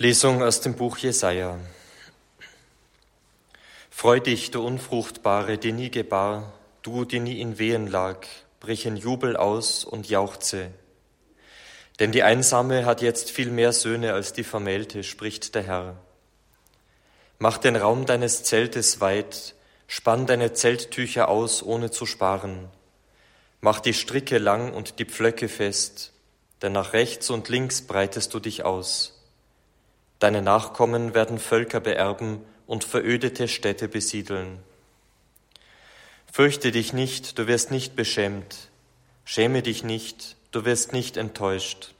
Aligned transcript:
Lesung 0.00 0.44
aus 0.44 0.60
dem 0.60 0.74
Buch 0.74 0.96
Jesaja. 0.98 1.58
Freu 3.90 4.20
dich, 4.20 4.52
du 4.52 4.64
Unfruchtbare, 4.64 5.58
die 5.58 5.72
nie 5.72 5.90
gebar, 5.90 6.52
du, 6.82 7.04
die 7.04 7.18
nie 7.18 7.40
in 7.40 7.58
Wehen 7.58 7.88
lag, 7.88 8.18
brich 8.60 8.86
in 8.86 8.96
Jubel 8.96 9.36
aus 9.36 9.84
und 9.84 10.08
jauchze. 10.08 10.70
Denn 11.98 12.12
die 12.12 12.22
Einsame 12.22 12.86
hat 12.86 13.02
jetzt 13.02 13.32
viel 13.32 13.50
mehr 13.50 13.72
Söhne 13.72 14.12
als 14.12 14.32
die 14.32 14.44
Vermählte, 14.44 15.02
spricht 15.02 15.56
der 15.56 15.64
Herr. 15.64 15.96
Mach 17.40 17.58
den 17.58 17.74
Raum 17.74 18.06
deines 18.06 18.44
Zeltes 18.44 19.00
weit, 19.00 19.56
spann 19.88 20.28
deine 20.28 20.52
Zelttücher 20.52 21.28
aus, 21.28 21.60
ohne 21.60 21.90
zu 21.90 22.06
sparen. 22.06 22.68
Mach 23.60 23.80
die 23.80 23.94
Stricke 23.94 24.38
lang 24.38 24.72
und 24.72 25.00
die 25.00 25.06
Pflöcke 25.06 25.48
fest, 25.48 26.12
denn 26.62 26.70
nach 26.70 26.92
rechts 26.92 27.30
und 27.30 27.48
links 27.48 27.82
breitest 27.82 28.32
du 28.32 28.38
dich 28.38 28.64
aus. 28.64 29.17
Deine 30.18 30.42
Nachkommen 30.42 31.14
werden 31.14 31.38
Völker 31.38 31.80
beerben 31.80 32.40
und 32.66 32.84
verödete 32.84 33.48
Städte 33.48 33.88
besiedeln. 33.88 34.58
Fürchte 36.32 36.72
dich 36.72 36.92
nicht, 36.92 37.38
du 37.38 37.46
wirst 37.46 37.70
nicht 37.70 37.96
beschämt. 37.96 38.68
Schäme 39.24 39.62
dich 39.62 39.84
nicht, 39.84 40.36
du 40.50 40.64
wirst 40.64 40.92
nicht 40.92 41.16
enttäuscht. 41.16 41.94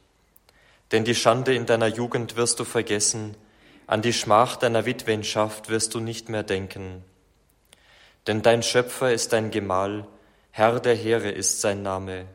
Denn 0.93 1.05
die 1.05 1.15
Schande 1.15 1.55
in 1.55 1.67
deiner 1.67 1.87
Jugend 1.89 2.37
wirst 2.37 2.59
du 2.61 2.65
vergessen, 2.65 3.37
an 3.87 4.03
die 4.03 4.13
Schmach 4.13 4.57
deiner 4.57 4.85
Witwenschaft 4.85 5.69
wirst 5.69 5.95
du 5.95 6.01
nicht 6.01 6.29
mehr 6.29 6.43
denken. 6.43 7.05
Denn 8.27 8.43
dein 8.43 8.63
Schöpfer 8.63 9.13
ist 9.13 9.33
dein 9.33 9.51
Gemahl, 9.51 10.07
Herr 10.51 10.81
der 10.81 10.95
Heere 10.95 11.31
ist 11.31 11.61
sein 11.61 11.83
Name. 11.83 12.27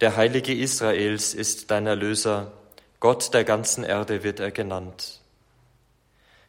Der 0.00 0.16
Heilige 0.16 0.54
Israels 0.54 1.32
ist 1.32 1.70
dein 1.70 1.86
Erlöser, 1.86 2.52
Gott 3.00 3.32
der 3.32 3.44
ganzen 3.44 3.84
Erde 3.84 4.24
wird 4.24 4.40
er 4.40 4.50
genannt. 4.50 5.20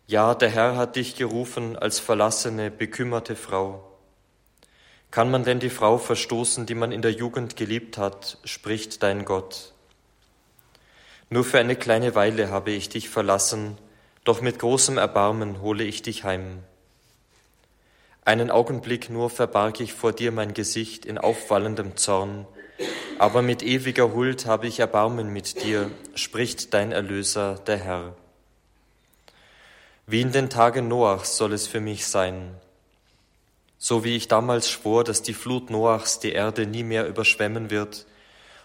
Ja, 0.08 0.34
der 0.34 0.50
Herr 0.50 0.78
hat 0.78 0.96
dich 0.96 1.16
gerufen 1.16 1.78
als 1.78 2.00
verlassene, 2.00 2.72
bekümmerte 2.72 3.36
Frau. 3.36 3.84
Kann 5.12 5.30
man 5.30 5.44
denn 5.44 5.60
die 5.60 5.70
Frau 5.70 6.00
verstoßen, 6.00 6.66
die 6.66 6.74
man 6.74 6.92
in 6.92 7.04
der 7.04 7.12
Jugend 7.12 7.56
geliebt 7.56 8.00
hat, 8.00 8.40
spricht 8.46 9.04
dein 9.04 9.26
Gott. 9.26 9.74
Nur 11.30 11.44
für 11.44 11.60
eine 11.60 11.76
kleine 11.76 12.16
Weile 12.16 12.50
habe 12.50 12.72
ich 12.72 12.90
dich 12.90 13.10
verlassen, 13.10 13.78
doch 14.24 14.42
mit 14.42 14.58
großem 14.58 14.98
Erbarmen 14.98 15.62
hole 15.62 15.84
ich 15.84 16.02
dich 16.02 16.24
heim. 16.24 16.64
Einen 18.26 18.50
Augenblick 18.50 19.12
nur 19.12 19.30
verbarg 19.30 19.80
ich 19.82 19.94
vor 19.94 20.14
dir 20.14 20.32
mein 20.32 20.56
Gesicht 20.56 21.06
in 21.06 21.20
aufwallendem 21.20 21.96
Zorn, 21.96 22.48
aber 23.20 23.42
mit 23.42 23.64
ewiger 23.64 24.14
Huld 24.14 24.46
habe 24.46 24.68
ich 24.68 24.80
Erbarmen 24.80 25.32
mit 25.34 25.62
dir, 25.62 25.92
spricht 26.16 26.74
dein 26.74 26.94
Erlöser, 26.94 27.56
der 27.68 27.78
Herr. 27.78 28.16
Wie 30.08 30.22
in 30.22 30.32
den 30.32 30.50
Tagen 30.50 30.88
Noachs 30.88 31.36
soll 31.36 31.52
es 31.52 31.68
für 31.68 31.82
mich 31.82 32.08
sein. 32.08 32.56
So 33.78 34.06
wie 34.06 34.16
ich 34.16 34.30
damals 34.30 34.70
schwor, 34.70 35.04
dass 35.04 35.22
die 35.22 35.34
Flut 35.34 35.70
Noachs 35.70 36.20
die 36.20 36.32
Erde 36.32 36.66
nie 36.66 36.84
mehr 36.84 37.08
überschwemmen 37.08 37.70
wird, 37.70 38.06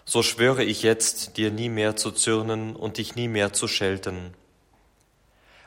so 0.05 0.23
schwöre 0.23 0.63
ich 0.63 0.83
jetzt, 0.83 1.35
dir 1.35 1.51
nie 1.51 1.69
mehr 1.69 1.97
zu 1.97 2.11
zürnen 2.11 2.77
und 2.77 2.97
dich 2.97 3.15
nie 3.15 3.27
mehr 3.27 3.51
zu 3.51 3.67
schelten. 3.67 4.33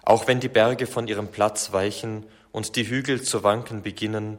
Auch 0.02 0.26
wenn 0.26 0.40
die 0.40 0.48
Berge 0.48 0.86
von 0.86 1.08
ihrem 1.08 1.28
Platz 1.28 1.72
weichen 1.72 2.24
und 2.52 2.74
die 2.74 2.88
Hügel 2.88 3.20
zu 3.20 3.42
wanken 3.42 3.82
beginnen, 3.82 4.38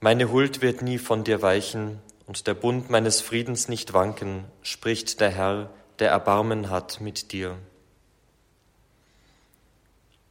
meine 0.00 0.32
Huld 0.32 0.62
wird 0.62 0.82
nie 0.82 0.98
von 0.98 1.22
dir 1.22 1.42
weichen 1.42 2.00
und 2.28 2.46
der 2.46 2.52
Bund 2.52 2.90
meines 2.90 3.22
Friedens 3.22 3.68
nicht 3.68 3.94
wanken, 3.94 4.44
spricht 4.62 5.18
der 5.20 5.30
Herr, 5.30 5.70
der 5.98 6.10
Erbarmen 6.10 6.70
hat 6.70 7.00
mit 7.00 7.32
dir. 7.32 7.56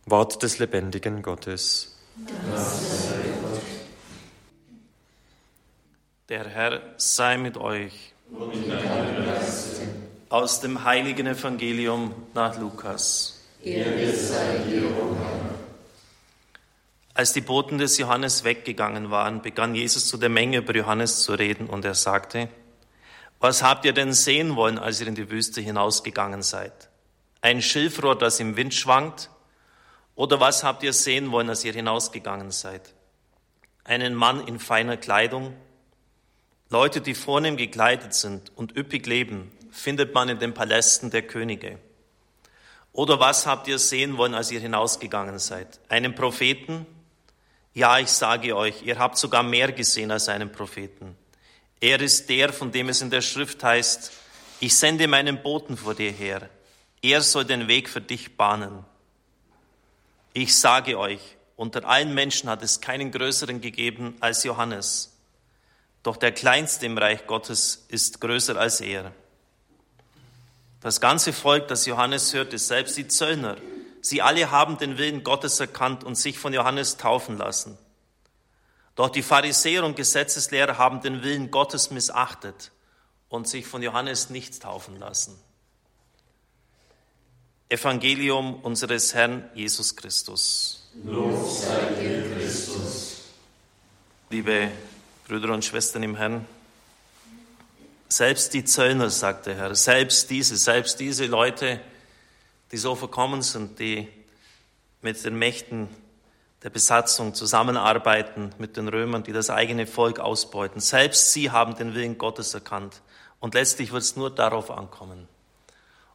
Wort 0.05 0.41
des 0.43 0.59
lebendigen 0.59 1.23
Gottes. 1.23 1.97
Der 6.29 6.47
Herr 6.47 6.81
sei 6.97 7.37
mit 7.37 7.57
euch. 7.57 8.13
Aus 10.29 10.61
dem 10.61 10.83
heiligen 10.83 11.25
Evangelium 11.25 12.13
nach 12.35 12.59
Lukas. 12.59 13.41
Ehre 13.63 14.13
sei 14.13 14.59
dir, 14.69 14.83
o 14.83 15.15
Herr. 15.15 15.56
Als 17.17 17.33
die 17.33 17.41
Boten 17.41 17.79
des 17.79 17.97
Johannes 17.97 18.43
weggegangen 18.43 19.09
waren, 19.09 19.41
begann 19.41 19.73
Jesus 19.73 20.05
zu 20.05 20.17
der 20.17 20.29
Menge 20.29 20.57
über 20.59 20.75
Johannes 20.75 21.23
zu 21.23 21.33
reden 21.33 21.65
und 21.65 21.83
er 21.83 21.95
sagte, 21.95 22.47
was 23.39 23.63
habt 23.63 23.85
ihr 23.85 23.93
denn 23.93 24.13
sehen 24.13 24.55
wollen, 24.55 24.77
als 24.77 25.01
ihr 25.01 25.07
in 25.07 25.15
die 25.15 25.31
Wüste 25.31 25.59
hinausgegangen 25.59 26.43
seid? 26.43 26.91
Ein 27.41 27.63
Schilfrohr, 27.63 28.15
das 28.15 28.39
im 28.39 28.55
Wind 28.55 28.75
schwankt? 28.75 29.31
Oder 30.13 30.39
was 30.39 30.63
habt 30.63 30.83
ihr 30.83 30.93
sehen 30.93 31.31
wollen, 31.31 31.49
als 31.49 31.65
ihr 31.65 31.73
hinausgegangen 31.73 32.51
seid? 32.51 32.93
Einen 33.83 34.13
Mann 34.13 34.45
in 34.45 34.59
feiner 34.59 34.95
Kleidung? 34.95 35.55
Leute, 36.69 37.01
die 37.01 37.15
vornehm 37.15 37.57
gekleidet 37.57 38.13
sind 38.13 38.55
und 38.55 38.77
üppig 38.77 39.07
leben, 39.07 39.51
findet 39.71 40.13
man 40.13 40.29
in 40.29 40.37
den 40.37 40.53
Palästen 40.53 41.09
der 41.09 41.23
Könige. 41.23 41.79
Oder 42.93 43.19
was 43.19 43.47
habt 43.47 43.67
ihr 43.67 43.79
sehen 43.79 44.17
wollen, 44.17 44.35
als 44.35 44.51
ihr 44.51 44.59
hinausgegangen 44.59 45.39
seid? 45.39 45.79
Einen 45.89 46.13
Propheten? 46.13 46.85
Ja, 47.77 47.99
ich 47.99 48.09
sage 48.09 48.57
euch, 48.57 48.81
ihr 48.81 48.97
habt 48.97 49.19
sogar 49.19 49.43
mehr 49.43 49.71
gesehen 49.71 50.09
als 50.09 50.29
einen 50.29 50.51
Propheten. 50.51 51.15
Er 51.79 52.01
ist 52.01 52.27
der, 52.27 52.51
von 52.51 52.71
dem 52.71 52.89
es 52.89 53.03
in 53.03 53.11
der 53.11 53.21
Schrift 53.21 53.63
heißt, 53.63 54.11
ich 54.59 54.75
sende 54.75 55.07
meinen 55.07 55.43
Boten 55.43 55.77
vor 55.77 55.93
dir 55.93 56.11
her. 56.11 56.49
Er 57.03 57.21
soll 57.21 57.45
den 57.45 57.67
Weg 57.67 57.87
für 57.87 58.01
dich 58.01 58.35
bahnen. 58.35 58.83
Ich 60.33 60.57
sage 60.57 60.97
euch, 60.97 61.19
unter 61.55 61.87
allen 61.87 62.15
Menschen 62.15 62.49
hat 62.49 62.63
es 62.63 62.81
keinen 62.81 63.11
größeren 63.11 63.61
gegeben 63.61 64.17
als 64.21 64.43
Johannes. 64.43 65.15
Doch 66.01 66.17
der 66.17 66.31
Kleinste 66.31 66.87
im 66.87 66.97
Reich 66.97 67.27
Gottes 67.27 67.85
ist 67.89 68.19
größer 68.19 68.57
als 68.57 68.81
er. 68.81 69.11
Das 70.81 70.99
ganze 70.99 71.31
Volk, 71.31 71.67
das 71.67 71.85
Johannes 71.85 72.33
hörte, 72.33 72.57
selbst 72.57 72.97
die 72.97 73.07
Zöllner, 73.07 73.55
Sie 74.07 74.21
alle 74.21 74.51
haben 74.51 74.77
den 74.77 74.97
Willen 74.97 75.23
Gottes 75.23 75.59
erkannt 75.59 76.05
und 76.05 76.15
sich 76.15 76.39
von 76.39 76.53
Johannes 76.53 76.95
taufen 76.95 77.37
lassen. 77.37 77.77
Doch 78.95 79.09
die 79.09 79.21
Pharisäer 79.21 79.83
und 79.83 79.97
Gesetzeslehrer 79.97 80.77
haben 80.77 81.01
den 81.01 81.23
Willen 81.23 81.51
Gottes 81.51 81.91
missachtet 81.91 82.71
und 83.27 83.49
sich 83.49 83.67
von 83.67 83.83
Johannes 83.83 84.29
nicht 84.29 84.61
taufen 84.61 84.97
lassen. 84.97 85.37
Evangelium 87.67 88.61
unseres 88.61 89.13
Herrn 89.13 89.49
Jesus 89.53 89.93
Christus. 89.93 90.89
Lob 91.03 91.49
sei 91.49 91.93
dir, 92.01 92.33
Christus. 92.33 93.23
Liebe 94.29 94.71
Brüder 95.27 95.53
und 95.53 95.65
Schwestern 95.65 96.03
im 96.03 96.15
Herrn, 96.15 96.45
selbst 98.07 98.53
die 98.53 98.63
Zöllner, 98.63 99.09
sagt 99.09 99.47
der 99.47 99.55
Herr, 99.55 99.75
selbst 99.75 100.29
diese, 100.29 100.55
selbst 100.55 101.01
diese 101.01 101.25
Leute, 101.25 101.81
die 102.71 102.77
so 102.77 102.95
verkommen 102.95 103.41
sind, 103.41 103.79
die 103.79 104.07
mit 105.01 105.23
den 105.23 105.37
Mächten 105.37 105.89
der 106.63 106.69
Besatzung 106.69 107.33
zusammenarbeiten, 107.33 108.53
mit 108.57 108.77
den 108.77 108.87
Römern, 108.87 109.23
die 109.23 109.31
das 109.31 109.49
eigene 109.49 109.85
Volk 109.85 110.19
ausbeuten. 110.19 110.81
Selbst 110.81 111.31
sie 111.31 111.51
haben 111.51 111.75
den 111.75 111.93
Willen 111.93 112.17
Gottes 112.17 112.53
erkannt. 112.53 113.01
Und 113.39 113.53
letztlich 113.53 113.91
wird 113.91 114.01
es 114.01 114.15
nur 114.15 114.31
darauf 114.31 114.71
ankommen, 114.71 115.27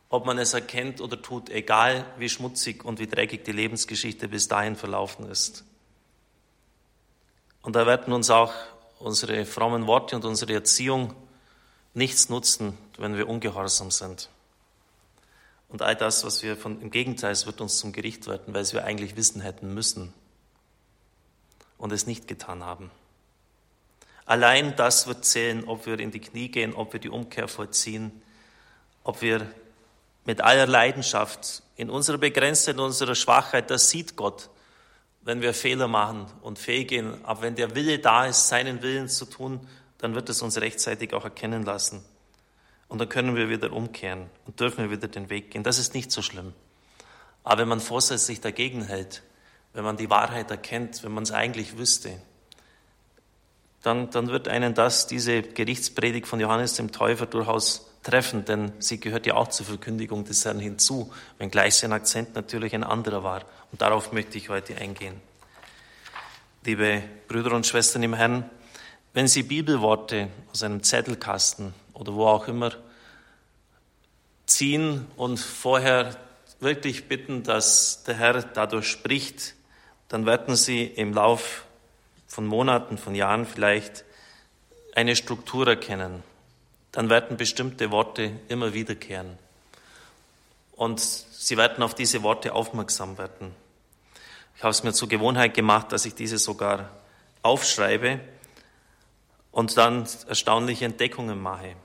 ob 0.09 0.27
man 0.27 0.39
es 0.39 0.53
erkennt 0.53 1.01
oder 1.01 1.23
tut, 1.23 1.49
egal 1.49 2.05
wie 2.19 2.29
schmutzig 2.29 2.84
und 2.84 2.99
wie 2.99 3.07
dreckig 3.07 3.45
die 3.45 3.53
Lebensgeschichte 3.53 4.29
bis 4.29 4.49
dahin 4.49 4.75
verlaufen 4.75 5.31
ist. 5.31 5.65
Und 7.63 7.77
da 7.77 7.87
werden 7.87 8.13
uns 8.13 8.29
auch 8.29 8.53
unsere 8.99 9.47
frommen 9.47 9.87
Worte 9.87 10.17
und 10.17 10.25
unsere 10.25 10.53
Erziehung 10.55 11.15
nichts 11.95 12.29
nutzen, 12.29 12.77
wenn 12.99 13.17
wir 13.17 13.29
ungehorsam 13.29 13.93
sind. 13.93 14.29
Und 15.72 15.81
all 15.81 15.97
das, 15.97 16.22
was 16.22 16.43
wir 16.43 16.56
von, 16.59 16.83
im 16.83 16.91
Gegenteil, 16.91 17.33
es 17.33 17.47
wird 17.47 17.62
uns 17.62 17.78
zum 17.78 17.92
Gericht 17.92 18.27
werden, 18.27 18.53
weil 18.53 18.60
es 18.60 18.74
wir 18.74 18.84
eigentlich 18.84 19.16
wissen 19.16 19.41
hätten 19.41 19.72
müssen 19.72 20.13
und 21.78 21.92
es 21.92 22.07
nicht 22.07 22.28
getan 22.28 22.63
haben. 22.63 22.91
Allein 24.27 24.77
das 24.77 25.07
wird 25.07 25.24
zählen, 25.24 25.65
ob 25.65 25.86
wir 25.86 25.98
in 25.98 26.10
die 26.10 26.21
Knie 26.21 26.48
gehen, 26.48 26.74
ob 26.74 26.92
wir 26.92 27.01
die 27.01 27.09
Umkehr 27.09 27.48
vollziehen, 27.48 28.22
ob 29.03 29.22
wir 29.22 29.51
mit 30.27 30.42
aller 30.42 30.66
Leidenschaft 30.66 31.63
in 31.77 31.89
unserer 31.89 32.19
Begrenztheit, 32.19 32.74
in 32.74 32.80
unserer 32.80 33.15
Schwachheit, 33.15 33.71
das 33.71 33.89
sieht 33.89 34.15
Gott, 34.15 34.51
wenn 35.22 35.41
wir 35.41 35.54
Fehler 35.54 35.89
machen 35.89 36.27
und 36.42 36.59
fehlgehen. 36.59 37.24
Aber 37.24 37.42
wenn 37.42 37.57
der 37.57 37.74
Wille 37.74 37.98
da 37.98 38.27
ist, 38.27 38.48
seinen 38.48 38.83
Willen 38.83 39.09
zu 39.09 39.24
tun, 39.24 39.66
dann 39.97 40.15
wird 40.15 40.28
es 40.28 40.42
uns 40.42 40.60
rechtzeitig 40.60 41.15
auch 41.15 41.24
erkennen 41.24 41.65
lassen. 41.65 42.04
Und 42.92 42.98
dann 42.98 43.09
können 43.09 43.34
wir 43.36 43.48
wieder 43.48 43.72
umkehren 43.72 44.27
und 44.44 44.60
dürfen 44.60 44.84
wir 44.84 44.91
wieder 44.91 45.09
den 45.09 45.30
Weg 45.30 45.50
gehen. 45.50 45.62
Das 45.62 45.78
ist 45.78 45.94
nicht 45.94 46.12
so 46.12 46.21
schlimm. 46.21 46.53
Aber 47.42 47.62
wenn 47.62 47.68
man 47.68 47.80
vorsätzlich 47.80 48.42
dagegen 48.42 48.84
hält, 48.84 49.22
wenn 49.72 49.83
man 49.83 49.97
die 49.97 50.10
Wahrheit 50.10 50.50
erkennt, 50.50 51.03
wenn 51.03 51.12
man 51.12 51.22
es 51.22 51.33
eigentlich 51.33 51.78
wüsste, 51.78 52.21
dann, 53.80 54.10
dann 54.10 54.28
wird 54.28 54.47
einen 54.47 54.74
das, 54.74 55.06
diese 55.06 55.41
Gerichtspredigt 55.41 56.27
von 56.27 56.39
Johannes 56.39 56.74
dem 56.74 56.92
Täufer 56.92 57.24
durchaus 57.24 57.91
treffen, 58.03 58.44
denn 58.44 58.72
sie 58.78 59.00
gehört 59.00 59.24
ja 59.24 59.36
auch 59.36 59.48
zur 59.48 59.65
Verkündigung 59.65 60.27
des 60.27 60.45
Herrn 60.45 60.59
hinzu, 60.59 61.10
wenngleich 61.38 61.77
sein 61.77 61.95
Akzent 61.95 62.34
natürlich 62.34 62.74
ein 62.74 62.84
anderer 62.84 63.24
war. 63.24 63.47
Und 63.71 63.80
darauf 63.80 64.12
möchte 64.12 64.36
ich 64.36 64.50
heute 64.50 64.77
eingehen. 64.77 65.18
Liebe 66.62 67.03
Brüder 67.27 67.53
und 67.53 67.66
Schwestern 67.66 68.03
im 68.03 68.12
Herrn, 68.12 68.50
wenn 69.15 69.28
Sie 69.28 69.45
Bibelworte 69.45 70.28
aus 70.53 70.62
einem 70.62 70.83
Zettelkasten 70.83 71.72
oder 71.94 72.15
wo 72.15 72.27
auch 72.27 72.48
immer 72.48 72.72
ziehen 74.47 75.06
und 75.16 75.39
vorher 75.39 76.16
wirklich 76.60 77.09
bitten, 77.09 77.42
dass 77.42 78.04
der 78.04 78.16
Herr 78.16 78.42
dadurch 78.42 78.89
spricht, 78.89 79.54
dann 80.09 80.27
werden 80.27 80.56
Sie 80.56 80.84
im 80.84 81.15
Lauf 81.15 81.65
von 82.28 82.47
Monaten, 82.47 82.98
von 82.98 83.15
Jahren 83.15 83.47
vielleicht 83.47 84.04
eine 84.94 85.16
Struktur 85.16 85.66
erkennen. 85.66 86.22
Dann 86.92 87.09
werden 87.09 87.36
bestimmte 87.36 87.91
Worte 87.91 88.33
immer 88.48 88.74
wiederkehren. 88.74 89.38
Und 90.77 91.00
Sie 91.00 91.56
werden 91.56 91.83
auf 91.83 91.95
diese 91.95 92.22
Worte 92.22 92.54
aufmerksam 92.54 93.18
werden. 93.18 93.54
Ich 94.56 94.62
habe 94.62 94.71
es 94.71 94.83
mir 94.84 94.92
zur 94.92 95.09
Gewohnheit 95.09 95.54
gemacht, 95.54 95.91
dass 95.92 96.04
ich 96.04 96.15
diese 96.15 96.38
sogar 96.38 96.91
aufschreibe 97.42 98.21
und 99.53 99.77
dann 99.77 100.09
erstaunliche 100.27 100.87
Entdeckungen 100.87 101.41
mache. 101.41 101.77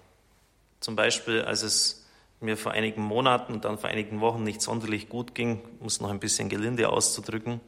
Zum 0.80 0.96
Beispiel, 0.96 1.44
als 1.44 1.62
es 1.62 2.06
mir 2.40 2.58
vor 2.58 2.72
einigen 2.72 3.02
Monaten 3.02 3.54
und 3.54 3.66
dann 3.66 3.78
vor 3.78 3.90
einigen 3.90 4.22
Wochen 4.22 4.44
nicht 4.44 4.62
sonderlich 4.62 5.10
gut 5.10 5.36
ging, 5.36 5.62
um 5.80 5.88
es 5.88 6.02
noch 6.02 6.10
ein 6.10 6.20
bisschen 6.20 6.50
gelinde 6.50 6.90
auszudrücken, 6.90 7.60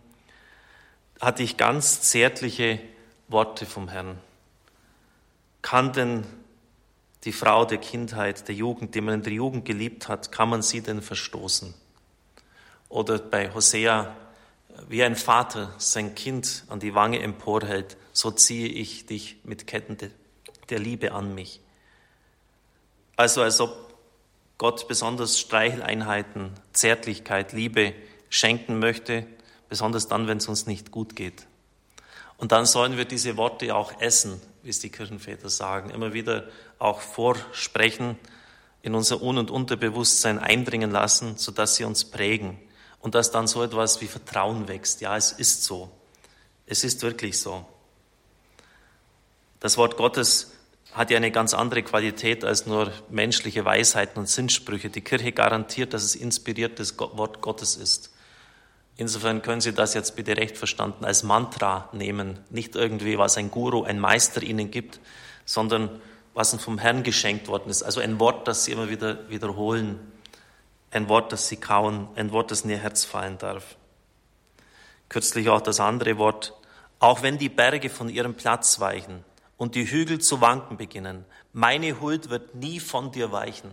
hatte 1.19 1.44
ich 1.44 1.57
ganz 1.57 2.01
zärtliche 2.01 2.80
Worte 3.28 3.66
vom 3.66 3.90
Herrn. 3.90 4.18
Kann 5.62 5.92
denn 5.92 6.25
die 7.25 7.34
Frau 7.34 7.66
der 7.66 7.80
Kindheit, 7.80 8.48
der 8.48 8.56
Jugend, 8.56 8.95
die 8.95 9.02
man 9.02 9.16
in 9.16 9.24
der 9.24 9.34
Jugend 9.34 9.66
geliebt 9.66 10.07
hat, 10.07 10.31
kann 10.31 10.50
man 10.50 10.62
sie 10.62 10.81
denn 10.81 11.02
verstoßen? 11.02 11.74
Oder 12.88 13.19
bei 13.19 13.54
Hosea, 13.54 14.16
wie 14.88 15.04
ein 15.04 15.16
Vater 15.16 15.74
sein 15.78 16.16
Kind 16.16 16.64
an 16.70 16.80
die 16.80 16.96
Wange 16.96 17.22
emporhält, 17.22 17.98
so 18.14 18.31
ziehe 18.31 18.68
ich 18.68 19.06
dich 19.06 19.38
mit 19.44 19.68
Ketten 19.68 19.98
der 20.70 20.80
Liebe 20.80 21.12
an 21.12 21.36
mich. 21.36 21.62
Also 23.16 23.42
als 23.42 23.60
ob 23.60 23.94
Gott 24.58 24.88
besonders 24.88 25.40
Streicheleinheiten, 25.40 26.52
Zärtlichkeit, 26.74 27.54
Liebe 27.54 27.94
schenken 28.30 28.80
möchte, 28.80 29.26
besonders 29.68 30.08
dann, 30.08 30.28
wenn 30.28 30.38
es 30.38 30.48
uns 30.48 30.68
nicht 30.68 30.92
gut 30.92 31.16
geht. 31.16 31.48
Und 32.38 32.52
dann 32.52 32.66
sollen 32.66 32.98
wir 32.98 33.06
diese 33.06 33.38
Worte 33.38 33.76
auch 33.76 34.00
essen, 34.02 34.42
wie 34.64 34.70
es 34.70 34.80
die 34.80 34.90
Kirchenväter 34.90 35.50
sagen, 35.50 35.90
immer 35.90 36.14
wieder 36.14 36.48
auch 36.78 37.02
vorsprechen, 37.02 38.18
in 38.81 38.96
unser 38.96 39.22
Un- 39.22 39.38
und 39.38 39.52
Unterbewusstsein 39.52 40.40
eindringen 40.40 40.92
lassen, 40.92 41.38
sodass 41.38 41.76
sie 41.76 41.84
uns 41.84 42.06
prägen 42.06 42.58
und 43.00 43.16
dass 43.16 43.31
dann 43.31 43.48
so 43.48 43.63
etwas 43.63 44.01
wie 44.01 44.07
Vertrauen 44.07 44.68
wächst. 44.68 45.01
Ja, 45.01 45.16
es 45.16 45.31
ist 45.31 45.63
so. 45.63 45.90
Es 46.66 46.84
ist 46.84 47.01
wirklich 47.01 47.40
so. 47.40 47.66
Das 49.60 49.78
Wort 49.78 49.98
Gottes 49.98 50.51
hat 50.94 51.12
ja 51.12 51.18
eine 51.18 51.31
ganz 51.31 51.54
andere 51.54 51.84
Qualität 51.84 52.44
als 52.44 52.66
nur 52.66 52.92
menschliche 53.10 53.63
Weisheiten 53.66 54.19
und 54.19 54.28
Sinnsprüche. 54.28 54.90
Die 54.90 55.01
Kirche 55.01 55.31
garantiert, 55.31 55.94
dass 55.94 56.04
es 56.04 56.16
inspiriertes 56.16 56.98
Wort 56.98 57.42
Gottes 57.42 57.75
ist. 57.75 58.12
Insofern 58.98 59.42
können 59.42 59.62
Sie 59.62 59.72
das 59.72 59.94
jetzt 59.94 60.16
bitte 60.16 60.36
recht 60.36 60.57
verstanden 60.57 61.06
als 61.06 61.24
Mantra 61.24 61.90
nehmen. 61.94 62.40
Nicht 62.50 62.75
irgendwie, 62.75 63.18
was 63.18 63.38
ein 63.38 63.50
Guru, 63.50 63.84
ein 63.84 64.00
Meister 64.00 64.44
Ihnen 64.44 64.72
gibt, 64.72 65.00
sondern 65.45 66.02
was 66.34 66.54
vom 66.56 66.78
Herrn 66.78 67.04
geschenkt 67.04 67.48
worden 67.48 67.69
ist. 67.69 67.84
Also 67.84 68.02
ein 68.02 68.19
Wort, 68.19 68.48
das 68.48 68.66
Sie 68.66 68.72
immer 68.72 68.90
wieder 68.90 69.30
wiederholen. 69.30 70.00
Ein 70.91 71.09
Wort, 71.09 71.31
das 71.31 71.47
Sie 71.47 71.57
kauen. 71.57 72.07
Ein 72.15 72.31
Wort, 72.31 72.51
das 72.51 72.62
in 72.62 72.69
Ihr 72.71 72.77
Herz 72.77 73.06
fallen 73.06 73.38
darf. 73.38 73.75
Kürzlich 75.07 75.50
auch 75.50 75.62
das 75.62 75.80
andere 75.80 76.18
Wort. 76.18 76.53
Auch 77.00 77.21
wenn 77.21 77.38
die 77.38 77.50
Berge 77.50 77.89
von 77.89 78.09
ihrem 78.09 78.36
Platz 78.36 78.80
weichen 78.80 79.24
und 79.57 79.75
die 79.75 79.89
Hügel 79.89 80.19
zu 80.19 80.41
wanken 80.41 80.77
beginnen, 80.77 81.25
meine 81.53 82.01
Huld 82.01 82.30
wird 82.30 82.56
nie 82.56 82.80
von 82.80 83.12
dir 83.12 83.31
weichen. 83.31 83.71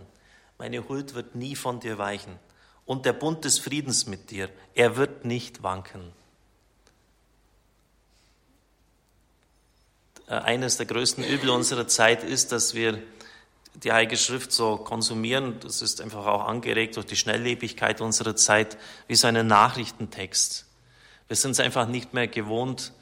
Meine 0.57 0.87
Huld 0.87 1.13
wird 1.13 1.35
nie 1.35 1.55
von 1.55 1.79
dir 1.79 1.97
weichen 1.97 2.39
und 2.87 3.05
der 3.05 3.13
Bund 3.13 3.43
des 3.43 3.59
Friedens 3.59 4.07
mit 4.07 4.31
dir, 4.31 4.49
er 4.73 4.95
wird 4.95 5.25
nicht 5.25 5.61
wanken. 5.61 6.13
Äh, 10.27 10.35
eines 10.35 10.77
der 10.77 10.87
größten 10.87 11.23
Übel 11.23 11.49
unserer 11.49 11.87
Zeit 11.87 12.23
ist, 12.23 12.53
dass 12.53 12.73
wir 12.73 13.03
die 13.83 13.91
Heilige 13.91 14.17
Schrift 14.17 14.51
so 14.51 14.77
konsumieren, 14.77 15.59
das 15.59 15.81
ist 15.81 16.01
einfach 16.01 16.25
auch 16.25 16.45
angeregt 16.45 16.95
durch 16.95 17.05
die 17.05 17.15
Schnelllebigkeit 17.15 18.01
unserer 18.01 18.35
Zeit, 18.35 18.77
wie 19.07 19.15
so 19.15 19.27
einen 19.27 19.45
Nachrichtentext. 19.47 20.65
Wir 21.27 21.35
sind 21.35 21.51
es 21.51 21.59
einfach 21.59 21.87
nicht 21.87 22.13
mehr 22.13 22.27
gewohnt, 22.27 22.93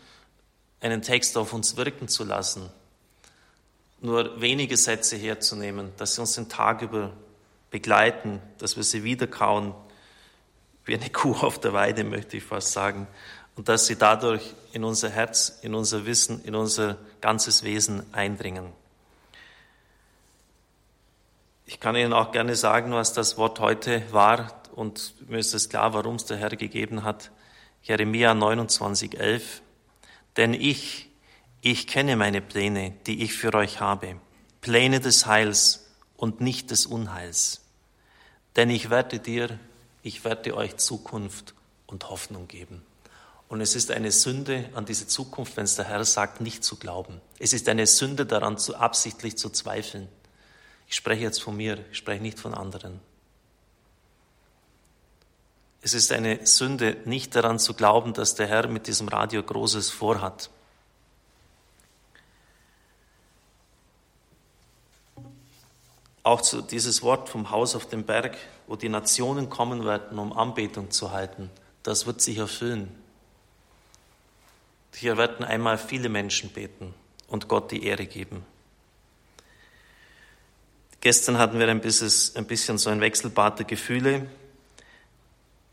einen 0.82 1.02
Text 1.02 1.38
auf 1.38 1.54
uns 1.54 1.78
wirken 1.78 2.08
zu 2.08 2.26
lassen, 2.26 2.70
nur 4.02 4.42
wenige 4.42 4.76
Sätze 4.76 5.16
herzunehmen, 5.16 5.92
dass 5.98 6.16
sie 6.16 6.22
uns 6.22 6.34
den 6.34 6.50
Tag 6.50 6.82
über 6.82 7.14
begleiten, 7.72 8.42
dass 8.58 8.76
wir 8.76 8.84
sie 8.84 9.04
wiederkauen, 9.04 9.74
wie 10.86 10.96
eine 10.96 11.10
Kuh 11.14 11.36
auf 11.36 11.60
der 11.60 11.74
Weide, 11.74 12.04
möchte 12.04 12.38
ich 12.38 12.44
fast 12.44 12.74
sagen, 12.74 13.08
und 13.56 13.70
dass 13.70 13.88
sie 13.88 13.96
dadurch 13.96 14.54
in 14.74 14.84
unser 14.84 15.10
Herz, 15.10 15.60
in 15.62 15.74
unser 15.74 16.06
Wissen, 16.06 16.44
in 16.44 16.56
unser 16.56 16.98
ganzes 17.22 17.64
Wesen 17.64 18.04
eindringen. 18.14 18.74
Ich 21.66 21.80
kann 21.80 21.96
Ihnen 21.96 22.14
auch 22.14 22.32
gerne 22.32 22.56
sagen, 22.56 22.92
was 22.94 23.14
das 23.14 23.38
Wort 23.38 23.60
heute 23.60 24.04
war, 24.12 24.62
und 24.76 25.16
mir 25.30 25.40
ist 25.40 25.54
es 25.54 25.70
klar, 25.70 25.94
warum 25.94 26.16
es 26.16 26.26
der 26.26 26.38
Herr 26.38 26.50
gegeben 26.50 27.04
hat. 27.04 27.32
Jeremia 27.82 28.34
29, 28.34 29.18
11. 29.18 29.62
Denn 30.38 30.54
ich, 30.54 31.10
ich 31.62 31.88
kenne 31.88 32.18
meine 32.18 32.42
Pläne, 32.42 32.94
die 33.08 33.24
ich 33.24 33.34
für 33.34 33.54
euch 33.54 33.80
habe, 33.80 34.18
Pläne 34.62 35.00
des 35.00 35.26
Heils 35.26 35.88
und 36.18 36.42
nicht 36.42 36.72
des 36.72 36.86
Unheils 36.86 37.62
denn 38.56 38.70
ich 38.70 38.90
werde 38.90 39.20
dir, 39.20 39.60
ich 40.02 40.24
werde 40.24 40.56
euch 40.56 40.78
Zukunft 40.78 41.54
und 41.88 42.10
Hoffnung 42.10 42.48
geben. 42.48 42.84
Und 43.48 43.62
es 43.62 43.76
ist 43.76 43.92
eine 43.92 44.12
Sünde 44.12 44.70
an 44.74 44.86
diese 44.86 45.08
Zukunft, 45.08 45.58
wenn 45.58 45.66
es 45.66 45.76
der 45.76 45.86
Herr 45.86 46.04
sagt, 46.04 46.42
nicht 46.42 46.64
zu 46.64 46.78
glauben. 46.78 47.22
Es 47.38 47.54
ist 47.54 47.70
eine 47.70 47.86
Sünde 47.86 48.26
daran, 48.26 48.58
zu 48.58 48.76
absichtlich 48.76 49.38
zu 49.38 49.50
zweifeln. 49.50 50.08
Ich 50.88 50.96
spreche 50.96 51.24
jetzt 51.24 51.42
von 51.42 51.56
mir, 51.56 51.84
ich 51.92 51.98
spreche 51.98 52.22
nicht 52.22 52.40
von 52.40 52.54
anderen. 52.54 53.00
Es 55.82 55.94
ist 55.94 56.12
eine 56.12 56.46
Sünde, 56.48 56.98
nicht 57.06 57.36
daran 57.36 57.60
zu 57.60 57.76
glauben, 57.76 58.14
dass 58.14 58.34
der 58.34 58.48
Herr 58.48 58.68
mit 58.68 58.88
diesem 58.88 59.08
Radio 59.08 59.44
Großes 59.44 59.92
vorhat. 59.92 60.50
Auch 66.24 66.42
zu 66.42 66.64
dieses 66.64 67.04
Wort 67.04 67.30
vom 67.30 67.52
Haus 67.52 67.76
auf 67.76 67.88
dem 67.88 68.04
Berg, 68.04 68.36
wo 68.66 68.76
die 68.76 68.90
Nationen 68.90 69.52
kommen 69.52 69.86
werden, 69.86 70.18
um 70.18 70.34
Anbetung 70.34 70.90
zu 70.90 71.12
halten, 71.12 71.52
das 71.84 72.08
wird 72.08 72.20
sich 72.20 72.38
erfüllen. 72.40 72.90
Hier 74.96 75.18
werden 75.18 75.46
einmal 75.46 75.78
viele 75.78 76.10
Menschen 76.10 76.50
beten 76.50 76.96
und 77.28 77.48
Gott 77.48 77.70
die 77.72 77.84
Ehre 77.84 78.08
geben. 78.08 78.44
Gestern 81.06 81.38
hatten 81.38 81.60
wir 81.60 81.70
ein 81.70 81.82
bisschen, 81.82 82.36
ein 82.36 82.48
bisschen 82.48 82.80
so 82.80 82.90
ein 82.90 83.00
Wechselbad 83.00 83.60
der 83.60 83.68
Gefühle, 83.68 84.26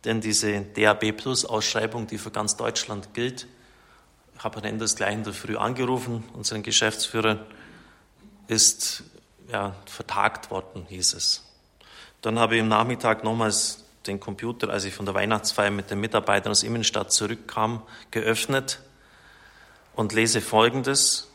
denn 0.04 0.20
diese 0.20 0.60
DAB 0.60 1.12
Plus 1.12 1.46
Ausschreibung, 1.46 2.06
die 2.06 2.18
für 2.18 2.30
ganz 2.30 2.58
Deutschland 2.58 3.14
gilt, 3.14 3.46
ich 4.36 4.44
habe 4.44 4.56
Herrn 4.56 4.74
Enders 4.74 4.94
gleich 4.94 5.14
in 5.14 5.24
der 5.24 5.32
Früh 5.32 5.56
angerufen, 5.56 6.22
unseren 6.34 6.62
Geschäftsführer, 6.62 7.46
ist 8.46 9.04
ja, 9.50 9.74
vertagt 9.86 10.50
worden, 10.50 10.84
hieß 10.90 11.14
es. 11.14 11.42
Dann 12.20 12.38
habe 12.38 12.56
ich 12.56 12.60
am 12.60 12.68
Nachmittag 12.68 13.24
nochmals 13.24 13.84
den 14.06 14.20
Computer, 14.20 14.68
als 14.68 14.84
ich 14.84 14.92
von 14.92 15.06
der 15.06 15.14
Weihnachtsfeier 15.14 15.70
mit 15.70 15.90
den 15.90 15.98
Mitarbeitern 15.98 16.50
aus 16.50 16.62
Immenstadt 16.62 17.10
zurückkam, 17.10 17.82
geöffnet 18.10 18.80
und 19.94 20.12
lese 20.12 20.42
Folgendes, 20.42 21.31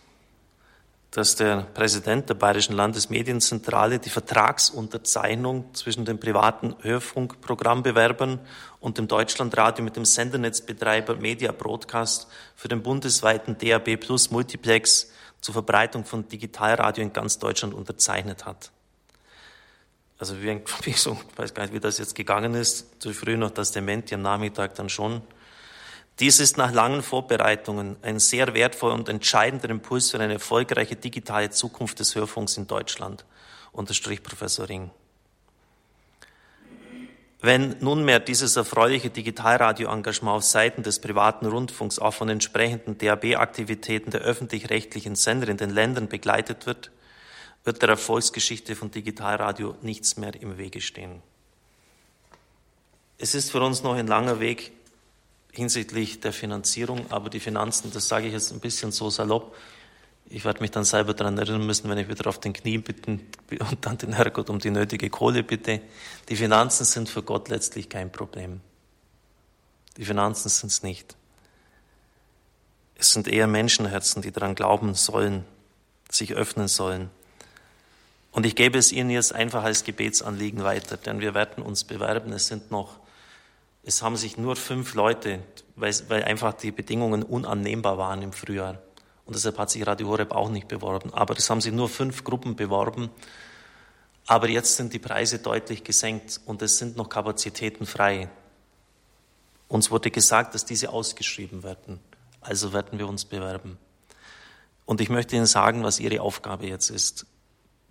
dass 1.17 1.35
der 1.35 1.63
Präsident 1.73 2.29
der 2.29 2.35
Bayerischen 2.35 2.75
Landesmedienzentrale 2.75 3.97
die 3.97 4.11
Vertragsunterzeichnung 4.11 5.73
zwischen 5.73 6.05
den 6.05 6.19
privaten 6.19 6.75
Hörfunkprogrammbewerbern 6.83 8.39
und 8.81 8.99
dem 8.99 9.07
Deutschlandradio 9.07 9.83
mit 9.83 9.95
dem 9.95 10.05
Sendernetzbetreiber 10.05 11.15
Media 11.15 11.51
Broadcast 11.51 12.27
für 12.55 12.67
den 12.67 12.83
bundesweiten 12.83 13.57
DAB 13.57 13.97
Plus 13.97 14.29
Multiplex 14.29 15.09
zur 15.41 15.53
Verbreitung 15.53 16.05
von 16.05 16.27
Digitalradio 16.27 17.03
in 17.03 17.13
ganz 17.13 17.39
Deutschland 17.39 17.73
unterzeichnet 17.73 18.45
hat. 18.45 18.69
Also 20.19 20.39
wie, 20.39 20.61
wie 20.83 20.93
so, 20.93 21.17
ich 21.31 21.37
weiß 21.39 21.55
gar 21.55 21.63
nicht, 21.63 21.73
wie 21.73 21.79
das 21.79 21.97
jetzt 21.97 22.13
gegangen 22.13 22.53
ist, 22.53 23.01
zu 23.01 23.11
früh 23.11 23.37
noch 23.37 23.49
das 23.49 23.71
Dement, 23.71 24.13
am 24.13 24.21
Nachmittag 24.21 24.75
dann 24.75 24.87
schon. 24.87 25.23
Dies 26.19 26.39
ist 26.39 26.57
nach 26.57 26.71
langen 26.71 27.03
Vorbereitungen 27.03 27.95
ein 28.01 28.19
sehr 28.19 28.55
wertvoller 28.55 28.95
und 28.95 29.07
entscheidender 29.07 29.69
Impuls 29.69 30.09
für 30.09 30.19
eine 30.19 30.33
erfolgreiche 30.33 30.95
digitale 30.95 31.51
Zukunft 31.51 31.99
des 31.99 32.15
Hörfunks 32.15 32.57
in 32.57 32.65
Deutschland 32.65 33.25
unterstrich 33.71 34.23
Professor 34.23 34.67
Ring. 34.67 34.89
Wenn 37.39 37.75
nunmehr 37.81 38.19
dieses 38.19 38.55
erfreuliche 38.55 39.11
Digitalradio-Engagement 39.11 40.37
auf 40.37 40.43
Seiten 40.43 40.81
des 40.81 40.99
privaten 40.99 41.45
Rundfunks 41.45 41.99
auch 41.99 42.15
von 42.15 42.29
entsprechenden 42.29 42.97
DAB-Aktivitäten 42.97 44.09
der 44.09 44.21
öffentlich-rechtlichen 44.21 45.15
Sender 45.15 45.47
in 45.49 45.57
den 45.57 45.69
Ländern 45.69 46.07
begleitet 46.07 46.65
wird, 46.65 46.89
wird 47.63 47.83
der 47.83 47.89
Erfolgsgeschichte 47.89 48.75
von 48.75 48.89
Digitalradio 48.89 49.75
nichts 49.83 50.17
mehr 50.17 50.33
im 50.41 50.57
Wege 50.57 50.81
stehen. 50.81 51.21
Es 53.19 53.35
ist 53.35 53.51
für 53.51 53.61
uns 53.61 53.83
noch 53.83 53.93
ein 53.93 54.07
langer 54.07 54.39
Weg 54.39 54.71
hinsichtlich 55.57 56.19
der 56.19 56.31
Finanzierung, 56.31 57.11
aber 57.11 57.29
die 57.29 57.39
Finanzen, 57.39 57.91
das 57.91 58.07
sage 58.07 58.27
ich 58.27 58.33
jetzt 58.33 58.53
ein 58.53 58.59
bisschen 58.59 58.91
so 58.91 59.09
salopp, 59.09 59.55
ich 60.29 60.45
werde 60.45 60.61
mich 60.61 60.71
dann 60.71 60.83
selber 60.83 61.13
daran 61.13 61.37
erinnern 61.37 61.65
müssen, 61.65 61.89
wenn 61.89 61.97
ich 61.97 62.09
wieder 62.09 62.27
auf 62.27 62.39
den 62.39 62.53
Knien 62.53 62.83
bitten 62.83 63.27
und 63.71 63.85
dann 63.85 63.97
den 63.97 64.13
Herrgott 64.13 64.49
um 64.49 64.59
die 64.59 64.69
nötige 64.69 65.09
Kohle 65.09 65.43
bitte. 65.43 65.81
Die 66.29 66.35
Finanzen 66.35 66.85
sind 66.85 67.09
für 67.09 67.23
Gott 67.23 67.49
letztlich 67.49 67.89
kein 67.89 68.11
Problem. 68.11 68.61
Die 69.97 70.05
Finanzen 70.05 70.49
sind 70.49 70.71
es 70.71 70.83
nicht. 70.83 71.15
Es 72.95 73.13
sind 73.13 73.27
eher 73.27 73.47
Menschenherzen, 73.47 74.21
die 74.21 74.31
daran 74.31 74.55
glauben 74.55 74.93
sollen, 74.95 75.43
sich 76.09 76.33
öffnen 76.33 76.67
sollen. 76.67 77.09
Und 78.31 78.45
ich 78.45 78.55
gebe 78.55 78.77
es 78.77 78.91
Ihnen 78.91 79.09
jetzt 79.09 79.33
einfach 79.33 79.63
als 79.63 79.83
Gebetsanliegen 79.83 80.63
weiter, 80.63 80.97
denn 80.97 81.19
wir 81.19 81.33
werden 81.33 81.63
uns 81.63 81.83
bewerben. 81.83 82.31
Es 82.33 82.47
sind 82.47 82.69
noch, 82.69 82.99
es 83.87 84.01
haben 84.01 84.17
sich 84.17 84.35
nur 84.35 84.57
fünf 84.57 84.95
Leute, 84.95 85.39
weil, 85.77 85.95
weil 86.09 86.23
einfach 86.25 86.51
die 86.53 86.71
Bedingungen 86.71 87.23
unannehmbar 87.23 87.97
waren 87.97 88.21
im 88.21 88.33
Frühjahr 88.33 88.79
und 89.25 89.33
deshalb 89.33 89.57
hat 89.57 89.69
sich 89.69 89.87
Radio 89.87 90.09
Horeb 90.09 90.33
auch 90.33 90.49
nicht 90.49 90.67
beworben. 90.67 91.13
Aber 91.13 91.37
es 91.37 91.49
haben 91.49 91.61
sich 91.61 91.71
nur 91.71 91.87
fünf 91.87 92.25
Gruppen 92.25 92.57
beworben. 92.57 93.09
Aber 94.25 94.49
jetzt 94.49 94.75
sind 94.75 94.91
die 94.91 94.99
Preise 94.99 95.39
deutlich 95.39 95.85
gesenkt 95.85 96.41
und 96.45 96.61
es 96.61 96.77
sind 96.77 96.97
noch 96.97 97.07
Kapazitäten 97.07 97.85
frei. 97.85 98.29
Uns 99.69 99.89
wurde 99.89 100.11
gesagt, 100.11 100.53
dass 100.53 100.65
diese 100.65 100.89
ausgeschrieben 100.89 101.63
werden. 101.63 102.01
Also 102.41 102.73
werden 102.73 102.99
wir 102.99 103.07
uns 103.07 103.23
bewerben. 103.23 103.77
Und 104.85 104.99
ich 104.99 105.09
möchte 105.09 105.37
Ihnen 105.37 105.45
sagen, 105.45 105.83
was 105.83 106.01
Ihre 106.01 106.21
Aufgabe 106.21 106.67
jetzt 106.67 106.89
ist, 106.89 107.25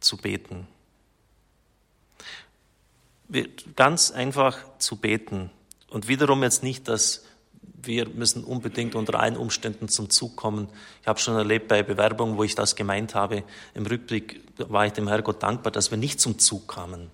zu 0.00 0.18
beten. 0.18 0.68
Ganz 3.76 4.10
einfach 4.10 4.58
zu 4.78 4.96
beten. 4.96 5.50
Und 5.96 6.08
wiederum 6.08 6.42
jetzt 6.42 6.62
nicht 6.62 6.88
das 6.88 7.24
wir 7.82 8.06
müssen 8.10 8.44
unbedingt 8.44 8.94
unter 8.94 9.18
allen 9.18 9.38
Umständen 9.38 9.88
zum 9.88 10.10
Zug 10.10 10.36
kommen. 10.36 10.68
Ich 11.00 11.08
habe 11.08 11.18
schon 11.18 11.36
erlebt 11.36 11.68
bei 11.68 11.82
Bewerbungen, 11.82 12.36
wo 12.36 12.44
ich 12.44 12.54
das 12.54 12.76
gemeint 12.76 13.14
habe. 13.14 13.44
Im 13.72 13.86
Rückblick 13.86 14.42
war 14.58 14.84
ich 14.84 14.92
dem 14.92 15.08
Herrgott 15.08 15.42
dankbar, 15.42 15.72
dass 15.72 15.90
wir 15.90 15.96
nicht 15.96 16.20
zum 16.20 16.38
Zug 16.38 16.68
kamen, 16.68 17.10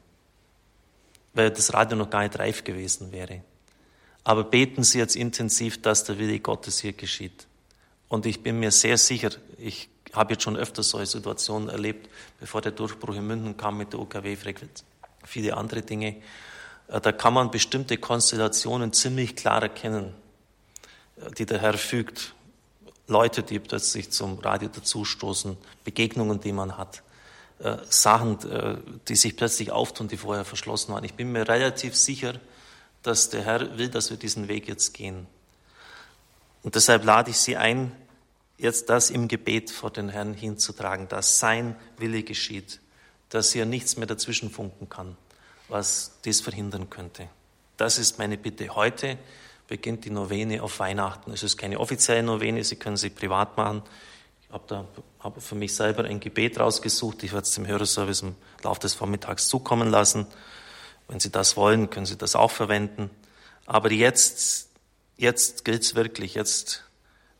weil 1.32 1.52
das 1.52 1.72
Radio 1.72 1.96
noch 1.96 2.10
gar 2.10 2.22
nicht 2.24 2.36
reif 2.40 2.64
gewesen 2.64 3.12
wäre. 3.12 3.42
Aber 4.24 4.42
beten 4.42 4.82
Sie 4.82 4.98
jetzt 4.98 5.14
intensiv, 5.14 5.80
dass 5.80 6.02
der 6.02 6.18
Wille 6.18 6.40
Gottes 6.40 6.80
hier 6.80 6.92
geschieht. 6.92 7.46
Und 8.08 8.26
ich 8.26 8.42
bin 8.42 8.58
mir 8.58 8.72
sehr 8.72 8.98
sicher, 8.98 9.30
ich 9.58 9.90
habe 10.12 10.32
jetzt 10.32 10.42
schon 10.42 10.56
öfter 10.56 10.82
solche 10.82 11.18
Situationen 11.18 11.68
erlebt, 11.68 12.08
bevor 12.40 12.60
der 12.62 12.72
Durchbruch 12.72 13.14
in 13.14 13.28
München 13.28 13.56
kam 13.56 13.78
mit 13.78 13.92
der 13.92 14.00
UKW-Frequenz, 14.00 14.82
viele 15.24 15.56
andere 15.56 15.82
Dinge. 15.82 16.16
Äh, 16.92 17.00
da 17.00 17.10
kann 17.10 17.34
man 17.34 17.50
bestimmte 17.50 17.96
Konstellationen 17.96 18.92
ziemlich 18.92 19.34
klar 19.34 19.62
erkennen 19.62 20.14
die 21.38 21.46
der 21.46 21.60
Herr 21.60 21.78
fügt. 21.78 22.34
Leute, 23.08 23.42
die 23.42 23.58
plötzlich 23.58 24.10
zum 24.10 24.38
Radio 24.38 24.68
dazustoßen, 24.68 25.56
Begegnungen, 25.84 26.40
die 26.40 26.52
man 26.52 26.78
hat, 26.78 27.02
äh, 27.58 27.76
Sachen, 27.88 28.38
äh, 28.50 28.76
die 29.08 29.16
sich 29.16 29.36
plötzlich 29.36 29.70
auftun, 29.70 30.08
die 30.08 30.16
vorher 30.16 30.44
verschlossen 30.44 30.92
waren. 30.94 31.04
Ich 31.04 31.14
bin 31.14 31.32
mir 31.32 31.48
relativ 31.48 31.96
sicher, 31.96 32.34
dass 33.02 33.30
der 33.30 33.42
Herr 33.42 33.76
will, 33.76 33.88
dass 33.88 34.10
wir 34.10 34.16
diesen 34.16 34.48
Weg 34.48 34.68
jetzt 34.68 34.94
gehen. 34.94 35.26
Und 36.62 36.76
deshalb 36.76 37.04
lade 37.04 37.30
ich 37.30 37.38
Sie 37.38 37.56
ein, 37.56 37.92
jetzt 38.56 38.88
das 38.88 39.10
im 39.10 39.26
Gebet 39.26 39.70
vor 39.70 39.90
den 39.90 40.08
Herrn 40.08 40.34
hinzutragen, 40.34 41.08
dass 41.08 41.40
sein 41.40 41.74
Wille 41.98 42.22
geschieht, 42.22 42.80
dass 43.30 43.52
hier 43.52 43.66
nichts 43.66 43.96
mehr 43.96 44.06
dazwischen 44.06 44.50
funken 44.50 44.88
kann, 44.88 45.16
was 45.72 46.12
dies 46.24 46.40
verhindern 46.40 46.90
könnte. 46.90 47.28
Das 47.76 47.98
ist 47.98 48.18
meine 48.18 48.36
Bitte 48.36 48.68
heute 48.74 49.18
beginnt 49.66 50.04
die 50.04 50.10
Novene 50.10 50.62
auf 50.62 50.78
Weihnachten. 50.80 51.32
Es 51.32 51.42
ist 51.42 51.56
keine 51.56 51.80
offizielle 51.80 52.22
Novene, 52.22 52.62
Sie 52.62 52.76
können 52.76 52.98
sie 52.98 53.08
privat 53.08 53.56
machen. 53.56 53.82
Ich 54.42 54.52
habe 54.52 54.64
da 54.66 54.84
hab 55.20 55.40
für 55.40 55.54
mich 55.54 55.74
selber 55.74 56.04
ein 56.04 56.20
Gebet 56.20 56.60
rausgesucht. 56.60 57.22
Ich 57.22 57.32
werde 57.32 57.46
es 57.46 57.54
dem 57.54 57.66
Hörerservice 57.66 58.20
im 58.20 58.34
Laufe 58.62 58.80
des 58.80 58.92
Vormittags 58.92 59.48
zukommen 59.48 59.88
lassen. 59.88 60.26
Wenn 61.08 61.20
Sie 61.20 61.30
das 61.30 61.56
wollen, 61.56 61.88
können 61.88 62.04
Sie 62.04 62.18
das 62.18 62.36
auch 62.36 62.50
verwenden. 62.50 63.08
Aber 63.64 63.90
jetzt, 63.90 64.68
jetzt 65.16 65.64
gilt 65.64 65.82
es 65.82 65.94
wirklich. 65.94 66.34
Jetzt 66.34 66.84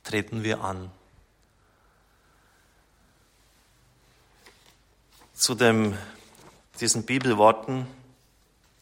treten 0.04 0.42
wir 0.42 0.64
an. 0.64 0.90
Zu 5.34 5.54
dem, 5.54 5.98
diesen 6.80 7.02
Bibelworten 7.02 7.86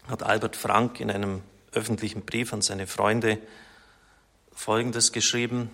hat 0.09 0.23
Albert 0.23 0.57
Frank 0.57 1.01
in 1.01 1.11
einem 1.11 1.43
öffentlichen 1.73 2.23
Brief 2.23 2.53
an 2.53 2.63
seine 2.63 2.87
Freunde 2.87 3.39
Folgendes 4.53 5.13
geschrieben. 5.13 5.71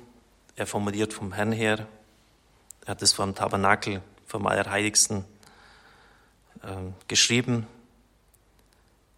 Er 0.54 0.66
formuliert 0.66 1.12
vom 1.12 1.32
Herrn 1.32 1.52
her. 1.52 1.88
Er 2.84 2.88
hat 2.88 3.02
es 3.02 3.12
vom 3.12 3.34
Tabernakel, 3.34 4.02
vom 4.26 4.46
Allerheiligsten 4.46 5.24
äh, 6.62 6.92
geschrieben. 7.08 7.66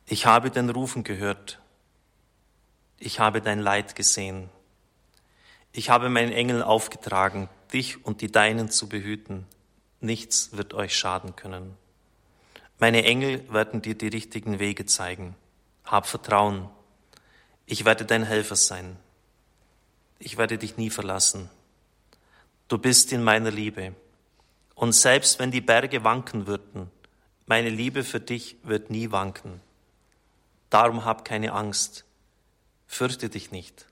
Ich 0.06 0.24
habe 0.24 0.50
den 0.50 0.70
Rufen 0.70 1.04
gehört. 1.04 1.60
Ich 2.98 3.20
habe 3.20 3.42
dein 3.42 3.60
Leid 3.60 3.94
gesehen. 3.94 4.48
Ich 5.72 5.90
habe 5.90 6.08
meinen 6.08 6.32
Engeln 6.32 6.62
aufgetragen, 6.62 7.48
dich 7.72 8.04
und 8.04 8.22
die 8.22 8.32
Deinen 8.32 8.70
zu 8.70 8.88
behüten. 8.88 9.46
Nichts 10.00 10.56
wird 10.56 10.74
euch 10.74 10.96
schaden 10.96 11.36
können. 11.36 11.76
Meine 12.78 13.04
Engel 13.04 13.52
werden 13.52 13.82
dir 13.82 13.96
die 13.96 14.08
richtigen 14.08 14.60
Wege 14.60 14.86
zeigen. 14.86 15.34
Hab 15.84 16.06
Vertrauen. 16.06 16.68
Ich 17.66 17.84
werde 17.84 18.04
dein 18.04 18.22
Helfer 18.22 18.56
sein. 18.56 18.96
Ich 20.20 20.36
werde 20.36 20.58
dich 20.58 20.76
nie 20.76 20.90
verlassen. 20.90 21.50
Du 22.68 22.78
bist 22.78 23.12
in 23.12 23.22
meiner 23.22 23.50
Liebe. 23.50 23.94
Und 24.74 24.92
selbst 24.92 25.38
wenn 25.38 25.50
die 25.50 25.60
Berge 25.60 26.04
wanken 26.04 26.46
würden, 26.46 26.90
meine 27.46 27.70
Liebe 27.70 28.04
für 28.04 28.20
dich 28.20 28.56
wird 28.62 28.90
nie 28.90 29.10
wanken. 29.10 29.60
Darum 30.70 31.04
hab 31.04 31.24
keine 31.24 31.52
Angst. 31.52 32.04
Fürchte 32.86 33.28
dich 33.28 33.50
nicht. 33.50 33.86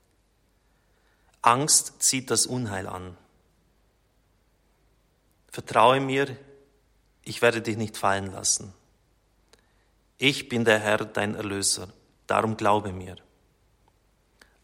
Angst 1.41 2.01
zieht 2.01 2.31
das 2.31 2.45
Unheil 2.45 2.87
an. 2.87 3.17
Vertraue 5.51 5.99
mir, 5.99 6.37
ich 7.23 7.41
werde 7.41 7.61
dich 7.61 7.77
nicht 7.77 7.97
fallen 7.97 8.31
lassen. 8.31 8.73
Ich 10.17 10.49
bin 10.49 10.65
der 10.65 10.79
Herr, 10.79 11.05
dein 11.05 11.35
Erlöser, 11.35 11.89
darum 12.25 12.57
glaube 12.57 12.91
mir. 12.91 13.17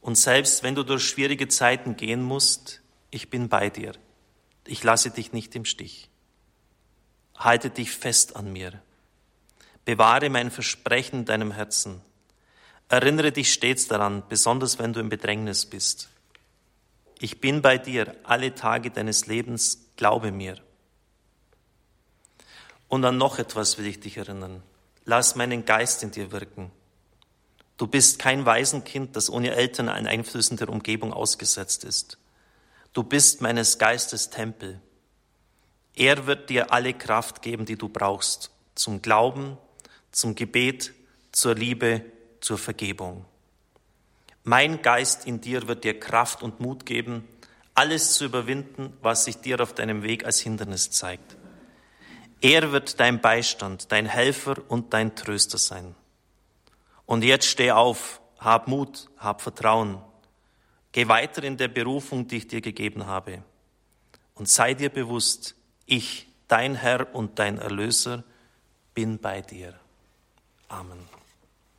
Und 0.01 0.17
selbst 0.17 0.63
wenn 0.63 0.75
du 0.75 0.83
durch 0.83 1.03
schwierige 1.03 1.47
Zeiten 1.47 1.95
gehen 1.95 2.23
musst, 2.23 2.81
ich 3.11 3.29
bin 3.29 3.49
bei 3.49 3.69
dir. 3.69 3.93
Ich 4.65 4.83
lasse 4.83 5.11
dich 5.11 5.31
nicht 5.31 5.55
im 5.55 5.65
Stich. 5.65 6.09
Halte 7.35 7.69
dich 7.69 7.91
fest 7.91 8.35
an 8.35 8.51
mir. 8.51 8.81
Bewahre 9.85 10.29
mein 10.29 10.49
Versprechen 10.49 11.19
in 11.19 11.25
deinem 11.25 11.51
Herzen. 11.51 12.01
Erinnere 12.89 13.31
dich 13.31 13.53
stets 13.53 13.87
daran, 13.87 14.23
besonders 14.27 14.79
wenn 14.79 14.93
du 14.93 14.99
im 14.99 15.09
Bedrängnis 15.09 15.65
bist. 15.65 16.09
Ich 17.19 17.39
bin 17.39 17.61
bei 17.61 17.77
dir 17.77 18.15
alle 18.23 18.55
Tage 18.55 18.91
deines 18.91 19.27
Lebens, 19.27 19.89
glaube 19.97 20.31
mir. 20.31 20.57
Und 22.87 23.05
an 23.05 23.17
noch 23.17 23.39
etwas 23.39 23.77
will 23.77 23.87
ich 23.87 23.99
dich 23.99 24.17
erinnern. 24.17 24.63
Lass 25.05 25.35
meinen 25.35 25.65
Geist 25.65 26.03
in 26.03 26.11
dir 26.11 26.31
wirken. 26.31 26.71
Du 27.77 27.87
bist 27.87 28.19
kein 28.19 28.45
Waisenkind, 28.45 29.15
das 29.15 29.29
ohne 29.29 29.51
Eltern 29.51 29.89
an 29.89 30.07
Einflüssen 30.07 30.57
der 30.57 30.69
Umgebung 30.69 31.11
ausgesetzt 31.11 31.83
ist. 31.83 32.17
Du 32.93 33.03
bist 33.03 33.41
meines 33.41 33.79
Geistes 33.79 34.29
Tempel. 34.29 34.79
Er 35.95 36.25
wird 36.27 36.49
dir 36.49 36.71
alle 36.71 36.93
Kraft 36.93 37.41
geben, 37.41 37.65
die 37.65 37.77
du 37.77 37.89
brauchst, 37.89 38.51
zum 38.75 39.01
Glauben, 39.01 39.57
zum 40.11 40.35
Gebet, 40.35 40.93
zur 41.31 41.55
Liebe, 41.55 42.05
zur 42.39 42.57
Vergebung. 42.57 43.25
Mein 44.43 44.81
Geist 44.81 45.25
in 45.25 45.41
dir 45.41 45.67
wird 45.67 45.83
dir 45.83 45.99
Kraft 45.99 46.43
und 46.43 46.59
Mut 46.59 46.85
geben, 46.85 47.27
alles 47.75 48.13
zu 48.13 48.25
überwinden, 48.25 48.93
was 49.01 49.25
sich 49.25 49.37
dir 49.37 49.59
auf 49.61 49.73
deinem 49.73 50.03
Weg 50.03 50.25
als 50.25 50.39
Hindernis 50.39 50.91
zeigt. 50.91 51.37
Er 52.43 52.73
wird 52.73 52.99
dein 52.99 53.21
Beistand, 53.21 53.89
dein 53.93 54.05
Helfer 54.05 54.55
und 54.67 54.93
dein 54.93 55.15
Tröster 55.15 55.57
sein. 55.57 55.95
Und 57.05 57.23
jetzt 57.23 57.45
steh 57.45 57.71
auf, 57.71 58.19
hab 58.37 58.67
Mut, 58.67 59.09
hab 59.17 59.41
Vertrauen. 59.41 60.01
Geh 60.91 61.07
weiter 61.07 61.41
in 61.45 61.55
der 61.55 61.69
Berufung, 61.69 62.27
die 62.27 62.37
ich 62.37 62.47
dir 62.49 62.59
gegeben 62.59 63.07
habe. 63.07 63.43
Und 64.35 64.49
sei 64.49 64.73
dir 64.73 64.89
bewusst, 64.89 65.55
ich, 65.85 66.27
dein 66.49 66.75
Herr 66.75 67.15
und 67.15 67.39
dein 67.39 67.59
Erlöser, 67.59 68.25
bin 68.93 69.19
bei 69.19 69.39
dir. 69.39 69.79
Amen. 70.67 70.99